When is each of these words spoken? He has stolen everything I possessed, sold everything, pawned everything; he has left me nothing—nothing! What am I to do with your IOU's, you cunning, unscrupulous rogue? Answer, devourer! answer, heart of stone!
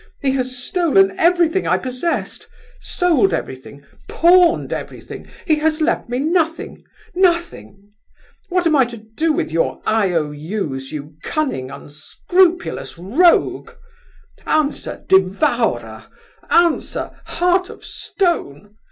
He 0.19 0.31
has 0.31 0.57
stolen 0.57 1.11
everything 1.19 1.67
I 1.67 1.77
possessed, 1.77 2.47
sold 2.79 3.35
everything, 3.35 3.85
pawned 4.09 4.73
everything; 4.73 5.27
he 5.45 5.57
has 5.57 5.79
left 5.79 6.09
me 6.09 6.17
nothing—nothing! 6.17 7.91
What 8.49 8.65
am 8.65 8.75
I 8.75 8.85
to 8.85 8.97
do 8.97 9.31
with 9.31 9.51
your 9.51 9.79
IOU's, 9.87 10.91
you 10.91 11.17
cunning, 11.21 11.69
unscrupulous 11.69 12.97
rogue? 12.97 13.73
Answer, 14.47 15.05
devourer! 15.07 16.05
answer, 16.49 17.11
heart 17.25 17.69
of 17.69 17.85
stone! 17.85 18.77